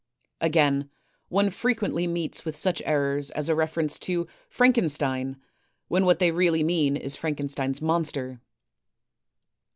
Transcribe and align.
Again, 0.39 0.89
one 1.29 1.51
frequently 1.51 2.07
meets 2.07 2.43
with 2.43 2.55
such 2.55 2.81
errors 2.85 3.29
as 3.29 3.49
a 3.49 3.53
reference 3.55 3.99
to 3.99 4.21
a 4.23 4.25
"Frankenstein,'* 4.49 5.37
when 5.89 6.05
what 6.07 6.17
they 6.17 6.31
really 6.31 6.63
mean 6.63 6.97
is 6.97 7.15
Frank 7.15 7.37
enstein's 7.37 7.83
Monster. 7.83 8.41